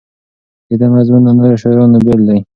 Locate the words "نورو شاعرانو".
1.37-1.97